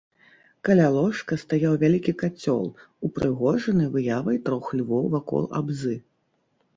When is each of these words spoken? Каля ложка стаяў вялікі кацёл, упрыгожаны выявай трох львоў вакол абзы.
Каля 0.67 0.85
ложка 0.93 1.33
стаяў 1.41 1.73
вялікі 1.83 2.13
кацёл, 2.23 2.63
упрыгожаны 3.07 3.85
выявай 3.97 4.39
трох 4.49 4.65
львоў 4.81 5.05
вакол 5.17 5.43
абзы. 5.61 5.95